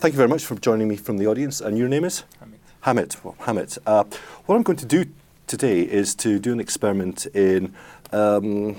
thank 0.00 0.14
you 0.14 0.16
very 0.16 0.30
much 0.30 0.46
for 0.46 0.54
joining 0.54 0.88
me 0.88 0.96
from 0.96 1.18
the 1.18 1.26
audience. 1.26 1.60
And 1.60 1.76
your 1.76 1.86
name 1.86 2.04
is? 2.04 2.24
Hamid. 2.40 2.58
Hamid. 2.80 3.16
Well, 3.22 3.36
Hamid. 3.40 3.76
Uh, 3.84 4.04
what 4.46 4.56
I'm 4.56 4.62
going 4.62 4.78
to 4.78 4.86
do 4.86 5.04
today 5.50 5.80
is 5.80 6.14
to 6.14 6.38
do 6.38 6.52
an 6.52 6.60
experiment 6.60 7.26
in 7.34 7.74
um, 8.12 8.76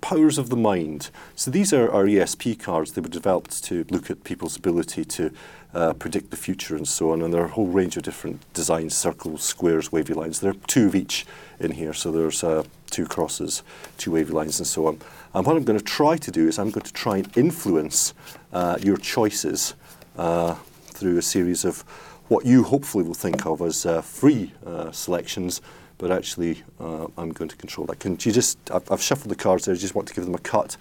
powers 0.00 0.38
of 0.38 0.48
the 0.48 0.56
mind. 0.56 1.10
So 1.34 1.50
these 1.50 1.74
are 1.74 1.92
our 1.92 2.06
ESP 2.06 2.58
cards. 2.58 2.92
They 2.92 3.02
were 3.02 3.08
developed 3.08 3.62
to 3.64 3.84
look 3.90 4.10
at 4.10 4.24
people's 4.24 4.56
ability 4.56 5.04
to 5.04 5.30
uh, 5.74 5.92
predict 5.92 6.30
the 6.30 6.38
future 6.38 6.74
and 6.74 6.88
so 6.88 7.12
on. 7.12 7.20
And 7.20 7.34
there 7.34 7.42
are 7.42 7.46
a 7.46 7.50
whole 7.50 7.66
range 7.66 7.98
of 7.98 8.02
different 8.02 8.40
designs, 8.54 8.96
circles, 8.96 9.42
squares, 9.42 9.92
wavy 9.92 10.14
lines. 10.14 10.40
There 10.40 10.52
are 10.52 10.66
two 10.66 10.86
of 10.86 10.94
each 10.94 11.26
in 11.60 11.72
here. 11.72 11.92
So 11.92 12.10
there's 12.10 12.42
uh, 12.42 12.64
two 12.88 13.04
crosses, 13.04 13.62
two 13.98 14.12
wavy 14.12 14.32
lines 14.32 14.58
and 14.58 14.66
so 14.66 14.86
on. 14.86 14.98
And 15.34 15.44
what 15.44 15.54
I'm 15.54 15.64
going 15.64 15.78
to 15.78 15.84
try 15.84 16.16
to 16.16 16.30
do 16.30 16.48
is 16.48 16.58
I'm 16.58 16.70
going 16.70 16.86
to 16.86 16.94
try 16.94 17.18
and 17.18 17.36
influence 17.36 18.14
uh, 18.54 18.78
your 18.80 18.96
choices 18.96 19.74
uh, 20.16 20.54
through 20.86 21.18
a 21.18 21.22
series 21.22 21.66
of 21.66 21.82
what 22.28 22.46
you 22.46 22.64
hopefully 22.64 23.04
will 23.04 23.14
think 23.14 23.44
of 23.44 23.60
as 23.60 23.84
uh, 23.84 24.00
free 24.00 24.52
uh, 24.64 24.90
selections 24.92 25.60
but 25.98 26.10
actually 26.10 26.62
uh, 26.80 27.06
I'm 27.16 27.30
going 27.32 27.48
to 27.48 27.56
control 27.56 27.86
that. 27.86 27.98
Can 27.98 28.12
you 28.12 28.32
just, 28.32 28.58
I've, 28.70 28.90
I've, 28.90 29.02
shuffled 29.02 29.30
the 29.30 29.36
cards 29.36 29.64
there, 29.64 29.74
I 29.74 29.78
just 29.78 29.94
want 29.94 30.08
to 30.08 30.14
give 30.14 30.24
them 30.24 30.34
a 30.34 30.38
cut, 30.38 30.76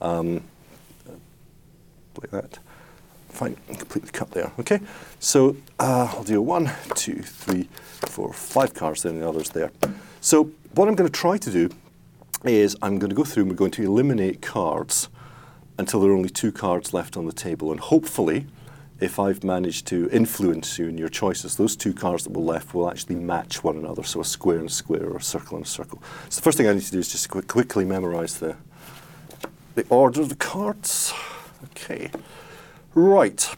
um, 0.00 0.42
like 2.20 2.30
that. 2.30 2.58
Fine, 3.28 3.56
complete 3.68 4.04
the 4.04 4.12
cut 4.12 4.30
there, 4.32 4.52
okay? 4.58 4.80
So 5.20 5.56
uh, 5.78 6.12
I'll 6.14 6.24
do 6.24 6.42
one, 6.42 6.72
two, 6.94 7.22
three, 7.22 7.68
four, 8.06 8.32
five 8.32 8.74
cards 8.74 9.02
there 9.02 9.12
and 9.12 9.22
the 9.22 9.28
others 9.28 9.50
there. 9.50 9.70
So 10.20 10.50
what 10.74 10.88
I'm 10.88 10.94
going 10.94 11.10
to 11.10 11.18
try 11.18 11.38
to 11.38 11.50
do 11.50 11.70
is 12.44 12.76
I'm 12.82 12.98
going 12.98 13.10
to 13.10 13.16
go 13.16 13.24
through 13.24 13.44
and 13.44 13.50
we're 13.50 13.56
going 13.56 13.70
to 13.72 13.82
eliminate 13.82 14.42
cards 14.42 15.08
until 15.78 16.00
there 16.00 16.10
are 16.10 16.14
only 16.14 16.28
two 16.28 16.52
cards 16.52 16.92
left 16.92 17.16
on 17.16 17.26
the 17.26 17.32
table 17.32 17.70
and 17.70 17.80
hopefully 17.80 18.46
if 19.00 19.18
I've 19.18 19.44
managed 19.44 19.86
to 19.88 20.08
influence 20.10 20.78
you 20.78 20.88
in 20.88 20.98
your 20.98 21.08
choices, 21.08 21.56
those 21.56 21.76
two 21.76 21.92
cards 21.92 22.24
that 22.24 22.32
were 22.32 22.42
left 22.42 22.74
will 22.74 22.90
actually 22.90 23.16
match 23.16 23.62
one 23.62 23.76
another. 23.76 24.02
So 24.02 24.20
a 24.20 24.24
square 24.24 24.58
and 24.58 24.68
a 24.68 24.72
square, 24.72 25.04
or 25.04 25.18
a 25.18 25.22
circle 25.22 25.56
and 25.56 25.64
a 25.64 25.68
circle. 25.68 26.02
So 26.28 26.40
the 26.40 26.42
first 26.42 26.58
thing 26.58 26.66
I 26.68 26.72
need 26.72 26.82
to 26.82 26.90
do 26.90 26.98
is 26.98 27.12
just 27.12 27.28
quick, 27.28 27.46
quickly 27.46 27.84
memorize 27.84 28.38
the, 28.38 28.56
the 29.76 29.86
order 29.88 30.20
of 30.20 30.30
the 30.30 30.36
cards. 30.36 31.12
Okay. 31.66 32.10
Right. 32.94 33.48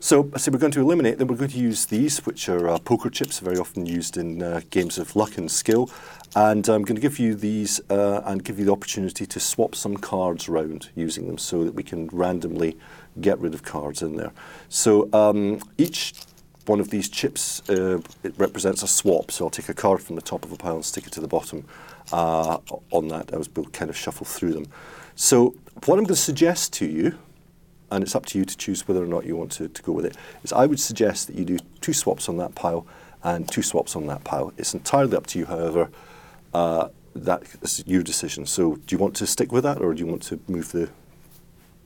So 0.00 0.30
I 0.32 0.38
say 0.38 0.52
we're 0.52 0.58
going 0.58 0.72
to 0.72 0.80
eliminate 0.80 1.18
them. 1.18 1.26
We're 1.26 1.36
going 1.36 1.50
to 1.50 1.58
use 1.58 1.86
these, 1.86 2.24
which 2.24 2.48
are 2.48 2.68
uh, 2.68 2.78
poker 2.78 3.10
chips, 3.10 3.40
very 3.40 3.56
often 3.56 3.84
used 3.84 4.16
in 4.16 4.40
uh, 4.40 4.60
games 4.70 4.96
of 4.96 5.16
luck 5.16 5.36
and 5.36 5.50
skill. 5.50 5.90
And 6.36 6.68
I'm 6.68 6.82
going 6.82 6.94
to 6.94 7.02
give 7.02 7.18
you 7.18 7.34
these 7.34 7.80
uh, 7.90 8.22
and 8.24 8.44
give 8.44 8.60
you 8.60 8.64
the 8.64 8.70
opportunity 8.70 9.26
to 9.26 9.40
swap 9.40 9.74
some 9.74 9.96
cards 9.96 10.48
around 10.48 10.90
using 10.94 11.26
them 11.26 11.36
so 11.36 11.64
that 11.64 11.74
we 11.74 11.82
can 11.82 12.06
randomly 12.12 12.76
get 13.20 13.40
rid 13.40 13.54
of 13.54 13.64
cards 13.64 14.00
in 14.00 14.16
there. 14.16 14.30
So 14.68 15.08
um, 15.12 15.60
each 15.78 16.14
one 16.66 16.78
of 16.78 16.90
these 16.90 17.08
chips 17.08 17.68
uh, 17.68 18.00
it 18.22 18.34
represents 18.38 18.84
a 18.84 18.88
swap. 18.88 19.32
So 19.32 19.46
I'll 19.46 19.50
take 19.50 19.68
a 19.68 19.74
card 19.74 20.00
from 20.00 20.14
the 20.14 20.22
top 20.22 20.44
of 20.44 20.52
a 20.52 20.56
pile 20.56 20.76
and 20.76 20.84
stick 20.84 21.08
it 21.08 21.12
to 21.14 21.20
the 21.20 21.28
bottom 21.28 21.64
uh, 22.12 22.58
on 22.92 23.08
that. 23.08 23.34
I 23.34 23.36
was 23.36 23.48
kind 23.72 23.90
of 23.90 23.96
shuffle 23.96 24.26
through 24.26 24.52
them. 24.52 24.66
So 25.16 25.56
what 25.86 25.98
I'm 25.98 26.04
going 26.04 26.08
to 26.08 26.16
suggest 26.16 26.72
to 26.74 26.86
you, 26.86 27.18
and 27.90 28.04
it's 28.04 28.14
up 28.14 28.26
to 28.26 28.38
you 28.38 28.44
to 28.44 28.56
choose 28.56 28.86
whether 28.86 29.02
or 29.02 29.06
not 29.06 29.24
you 29.24 29.36
want 29.36 29.52
to, 29.52 29.68
to 29.68 29.82
go 29.82 29.92
with 29.92 30.04
it, 30.04 30.16
is 30.42 30.52
I 30.52 30.66
would 30.66 30.80
suggest 30.80 31.26
that 31.26 31.36
you 31.36 31.44
do 31.44 31.58
two 31.80 31.92
swaps 31.92 32.28
on 32.28 32.36
that 32.38 32.54
pile 32.54 32.86
and 33.22 33.50
two 33.50 33.62
swaps 33.62 33.96
on 33.96 34.06
that 34.06 34.24
pile. 34.24 34.52
It's 34.56 34.74
entirely 34.74 35.16
up 35.16 35.26
to 35.28 35.38
you, 35.38 35.46
however. 35.46 35.90
Uh, 36.52 36.88
that 37.14 37.42
is 37.62 37.82
your 37.86 38.02
decision. 38.02 38.46
So 38.46 38.76
do 38.76 38.94
you 38.94 38.98
want 38.98 39.16
to 39.16 39.26
stick 39.26 39.52
with 39.52 39.64
that 39.64 39.78
or 39.80 39.92
do 39.94 40.00
you 40.00 40.06
want 40.06 40.22
to 40.24 40.38
move 40.46 40.72
the, 40.72 40.88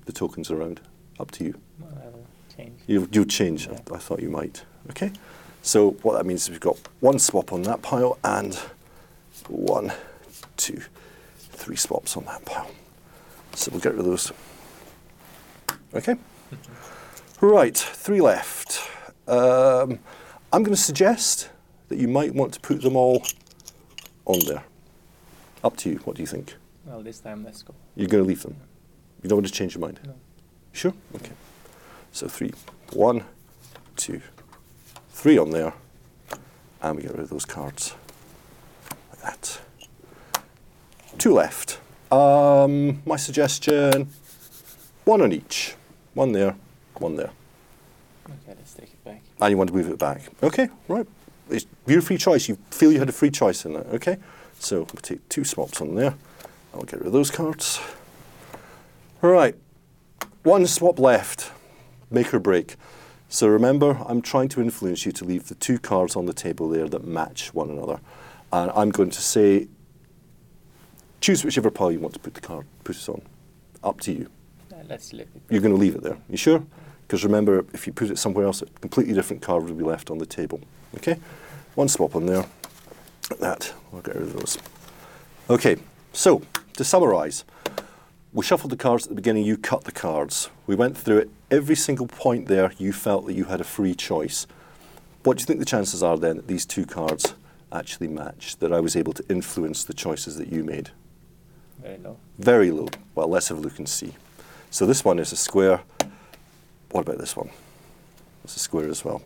the 0.04 0.12
tokens 0.12 0.50
around? 0.50 0.80
Up 1.18 1.30
to 1.32 1.44
you. 1.44 1.60
Well, 1.78 2.24
change. 2.56 2.80
You, 2.86 3.08
you 3.12 3.24
change. 3.24 3.66
Yeah. 3.66 3.78
I, 3.90 3.94
I 3.94 3.98
thought 3.98 4.20
you 4.20 4.30
might. 4.30 4.64
Okay. 4.90 5.12
So 5.62 5.92
what 6.02 6.16
that 6.16 6.26
means 6.26 6.42
is 6.42 6.50
we've 6.50 6.60
got 6.60 6.78
one 7.00 7.18
swap 7.18 7.52
on 7.52 7.62
that 7.62 7.82
pile 7.82 8.18
and 8.24 8.58
one, 9.48 9.92
two, 10.56 10.82
three 11.38 11.76
swaps 11.76 12.16
on 12.16 12.24
that 12.24 12.44
pile. 12.44 12.70
So 13.54 13.70
we'll 13.70 13.80
get 13.80 13.92
rid 13.92 14.00
of 14.00 14.06
those. 14.06 14.32
Okay. 15.94 16.16
right. 17.40 17.76
Three 17.76 18.20
left. 18.20 18.80
Um, 19.28 19.98
I'm 20.52 20.62
going 20.62 20.74
to 20.74 20.80
suggest 20.80 21.50
that 21.88 21.98
you 21.98 22.08
might 22.08 22.34
want 22.34 22.54
to 22.54 22.60
put 22.60 22.82
them 22.82 22.96
all 22.96 23.22
on 24.24 24.40
there. 24.46 24.64
Up 25.62 25.76
to 25.78 25.90
you. 25.90 25.96
What 26.04 26.16
do 26.16 26.22
you 26.22 26.26
think? 26.26 26.54
Well, 26.86 27.02
this 27.02 27.20
time 27.20 27.44
let's 27.44 27.62
go. 27.62 27.74
You're 27.94 28.08
going 28.08 28.24
to 28.24 28.28
leave 28.28 28.42
them. 28.42 28.56
You 29.22 29.28
don't 29.28 29.38
want 29.38 29.46
to 29.46 29.52
change 29.52 29.74
your 29.74 29.80
mind. 29.82 30.00
No. 30.04 30.14
Sure? 30.72 30.94
Okay. 31.14 31.32
So 32.10 32.26
three. 32.26 32.52
One, 32.92 33.24
two, 33.96 34.20
three 35.10 35.38
on 35.38 35.50
there. 35.50 35.72
And 36.80 36.96
we 36.96 37.02
get 37.02 37.12
rid 37.12 37.20
of 37.20 37.30
those 37.30 37.44
cards. 37.44 37.94
Like 39.10 39.20
that. 39.22 39.60
Two 41.18 41.34
left. 41.34 41.78
Um, 42.10 43.02
my 43.06 43.16
suggestion, 43.16 44.08
one 45.04 45.22
on 45.22 45.32
each. 45.32 45.74
One 46.14 46.32
there, 46.32 46.56
one 46.94 47.16
there. 47.16 47.30
Okay, 48.26 48.54
let's 48.56 48.74
take 48.74 48.84
it 48.84 49.04
back. 49.04 49.22
And 49.40 49.50
you 49.50 49.56
want 49.56 49.70
to 49.70 49.76
move 49.76 49.88
it 49.88 49.98
back. 49.98 50.22
Okay, 50.42 50.68
right. 50.88 51.06
It's 51.50 51.66
your 51.86 52.02
free 52.02 52.18
choice. 52.18 52.48
You 52.48 52.56
feel 52.70 52.92
you 52.92 52.98
had 52.98 53.08
a 53.08 53.12
free 53.12 53.30
choice 53.30 53.64
in 53.64 53.72
that, 53.74 53.86
okay? 53.86 54.18
So 54.58 54.78
we'll 54.78 55.02
take 55.02 55.28
two 55.28 55.44
swaps 55.44 55.80
on 55.80 55.94
there. 55.94 56.14
I'll 56.74 56.82
get 56.82 57.00
rid 57.00 57.06
of 57.06 57.12
those 57.12 57.30
cards. 57.30 57.80
All 59.22 59.30
right. 59.30 59.54
One 60.42 60.66
swap 60.66 60.98
left. 60.98 61.52
Make 62.10 62.32
or 62.32 62.38
break. 62.38 62.76
So 63.28 63.48
remember, 63.48 63.98
I'm 64.06 64.20
trying 64.20 64.48
to 64.50 64.60
influence 64.60 65.06
you 65.06 65.12
to 65.12 65.24
leave 65.24 65.48
the 65.48 65.54
two 65.54 65.78
cards 65.78 66.16
on 66.16 66.26
the 66.26 66.34
table 66.34 66.68
there 66.68 66.88
that 66.88 67.04
match 67.04 67.54
one 67.54 67.70
another. 67.70 68.00
And 68.52 68.70
I'm 68.74 68.90
going 68.90 69.10
to 69.10 69.22
say, 69.22 69.68
choose 71.20 71.44
whichever 71.44 71.70
pile 71.70 71.90
you 71.90 71.98
want 71.98 72.14
to 72.14 72.20
put 72.20 72.34
the 72.34 72.40
card, 72.40 72.66
put 72.84 72.96
it 72.96 73.08
on. 73.08 73.22
Up 73.82 74.00
to 74.02 74.12
you. 74.12 74.28
Let's 74.88 75.12
leave 75.12 75.28
it. 75.34 75.42
You're 75.50 75.60
going 75.60 75.74
to 75.74 75.80
leave 75.80 75.94
it 75.94 76.02
there. 76.02 76.18
You 76.28 76.36
sure? 76.36 76.64
Because 77.02 77.24
remember, 77.24 77.64
if 77.72 77.86
you 77.86 77.92
put 77.92 78.10
it 78.10 78.18
somewhere 78.18 78.46
else, 78.46 78.62
a 78.62 78.66
completely 78.80 79.14
different 79.14 79.42
card 79.42 79.64
will 79.64 79.74
be 79.74 79.84
left 79.84 80.10
on 80.10 80.18
the 80.18 80.26
table. 80.26 80.60
Okay? 80.96 81.18
One 81.74 81.88
swap 81.88 82.16
on 82.16 82.26
there. 82.26 82.44
That. 83.40 83.72
We'll 83.90 84.02
get 84.02 84.14
rid 84.14 84.24
of 84.24 84.32
those. 84.34 84.58
Okay, 85.50 85.76
so 86.12 86.42
to 86.76 86.84
summarise, 86.84 87.44
we 88.32 88.44
shuffled 88.44 88.72
the 88.72 88.76
cards 88.76 89.04
at 89.04 89.10
the 89.10 89.14
beginning, 89.14 89.44
you 89.44 89.56
cut 89.56 89.84
the 89.84 89.92
cards. 89.92 90.48
We 90.66 90.74
went 90.74 90.96
through 90.96 91.18
it. 91.18 91.30
Every 91.50 91.76
single 91.76 92.06
point 92.06 92.48
there, 92.48 92.72
you 92.78 92.92
felt 92.92 93.26
that 93.26 93.34
you 93.34 93.44
had 93.44 93.60
a 93.60 93.64
free 93.64 93.94
choice. 93.94 94.46
What 95.22 95.36
do 95.36 95.42
you 95.42 95.46
think 95.46 95.58
the 95.58 95.66
chances 95.66 96.02
are 96.02 96.16
then 96.16 96.36
that 96.36 96.48
these 96.48 96.64
two 96.64 96.86
cards 96.86 97.34
actually 97.70 98.08
match, 98.08 98.56
that 98.56 98.72
I 98.72 98.80
was 98.80 98.96
able 98.96 99.12
to 99.14 99.24
influence 99.28 99.84
the 99.84 99.94
choices 99.94 100.36
that 100.36 100.48
you 100.48 100.64
made? 100.64 100.90
Very 101.80 101.98
low. 101.98 102.16
Very 102.38 102.70
low. 102.70 102.88
Well, 103.14 103.28
let's 103.28 103.48
have 103.48 103.58
a 103.58 103.60
look 103.60 103.78
and 103.78 103.88
see. 103.88 104.14
So 104.72 104.86
this 104.86 105.04
one 105.04 105.18
is 105.18 105.32
a 105.32 105.36
square. 105.36 105.82
What 106.92 107.02
about 107.02 107.18
this 107.18 107.36
one? 107.36 107.50
It's 108.42 108.56
a 108.56 108.58
square 108.58 108.88
as 108.88 109.04
well. 109.04 109.20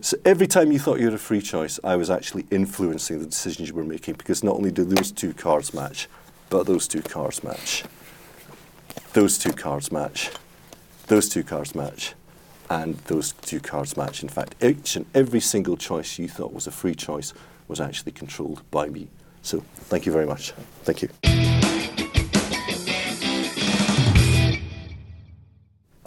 So 0.00 0.16
every 0.24 0.46
time 0.46 0.72
you 0.72 0.78
thought 0.78 0.98
you 0.98 1.04
had 1.04 1.14
a 1.14 1.18
free 1.18 1.42
choice, 1.42 1.78
I 1.84 1.96
was 1.96 2.08
actually 2.08 2.46
influencing 2.50 3.18
the 3.18 3.26
decisions 3.26 3.68
you 3.68 3.74
were 3.74 3.84
making 3.84 4.14
because 4.14 4.42
not 4.42 4.56
only 4.56 4.70
do 4.70 4.84
those 4.84 5.12
two 5.12 5.34
cards 5.34 5.74
match, 5.74 6.08
but 6.48 6.64
those 6.66 6.88
two 6.88 7.02
cards 7.02 7.44
match. 7.44 7.84
Those 9.12 9.36
two 9.36 9.52
cards 9.52 9.92
match. 9.92 10.30
Those 11.08 11.28
two 11.28 11.44
cards 11.44 11.74
match. 11.74 12.14
And 12.70 12.96
those 13.00 13.32
two 13.32 13.60
cards 13.60 13.98
match. 13.98 14.22
In 14.22 14.30
fact, 14.30 14.54
each 14.64 14.96
and 14.96 15.04
every 15.14 15.40
single 15.40 15.76
choice 15.76 16.18
you 16.18 16.26
thought 16.26 16.54
was 16.54 16.66
a 16.66 16.70
free 16.70 16.94
choice 16.94 17.34
was 17.66 17.82
actually 17.82 18.12
controlled 18.12 18.62
by 18.70 18.88
me. 18.88 19.08
So 19.42 19.60
thank 19.90 20.06
you 20.06 20.12
very 20.12 20.26
much. 20.26 20.52
Thank 20.84 21.02
you. 21.02 21.47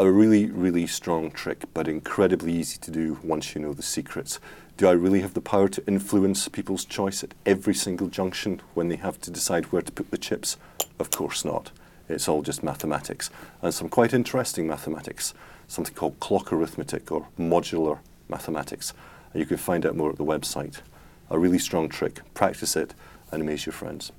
A 0.01 0.11
really, 0.11 0.47
really 0.47 0.87
strong 0.87 1.29
trick, 1.29 1.63
but 1.75 1.87
incredibly 1.87 2.53
easy 2.53 2.79
to 2.79 2.89
do 2.89 3.19
once 3.21 3.53
you 3.53 3.61
know 3.61 3.71
the 3.71 3.83
secrets. 3.83 4.39
Do 4.75 4.87
I 4.87 4.93
really 4.93 5.21
have 5.21 5.35
the 5.35 5.41
power 5.41 5.69
to 5.69 5.85
influence 5.85 6.47
people's 6.47 6.85
choice 6.85 7.23
at 7.23 7.35
every 7.45 7.75
single 7.75 8.07
junction 8.07 8.63
when 8.73 8.87
they 8.87 8.95
have 8.95 9.21
to 9.21 9.29
decide 9.29 9.65
where 9.65 9.83
to 9.83 9.91
put 9.91 10.09
the 10.09 10.17
chips? 10.17 10.57
Of 10.97 11.11
course 11.11 11.45
not. 11.45 11.69
It's 12.09 12.27
all 12.27 12.41
just 12.41 12.63
mathematics. 12.63 13.29
And 13.61 13.71
some 13.71 13.89
quite 13.89 14.11
interesting 14.11 14.65
mathematics, 14.65 15.35
something 15.67 15.93
called 15.93 16.19
clock 16.19 16.51
arithmetic 16.51 17.11
or 17.11 17.27
modular 17.37 17.99
mathematics. 18.27 18.95
You 19.35 19.45
can 19.45 19.57
find 19.57 19.85
out 19.85 19.95
more 19.95 20.09
at 20.09 20.17
the 20.17 20.25
website. 20.25 20.81
A 21.29 21.37
really 21.37 21.59
strong 21.59 21.89
trick. 21.89 22.21
Practice 22.33 22.75
it 22.75 22.95
and 23.31 23.43
amaze 23.43 23.67
your 23.67 23.73
friends. 23.73 24.11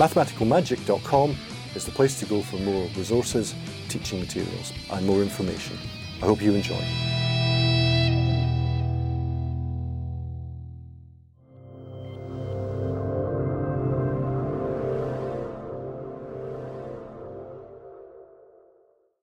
Mathematicalmagic.com 0.00 1.36
is 1.74 1.84
the 1.84 1.90
place 1.90 2.18
to 2.20 2.24
go 2.24 2.40
for 2.40 2.56
more 2.56 2.88
resources, 2.96 3.54
teaching 3.90 4.20
materials, 4.20 4.72
and 4.90 5.06
more 5.06 5.20
information. 5.20 5.78
I 6.22 6.24
hope 6.24 6.40
you 6.40 6.54
enjoy. 6.54 7.19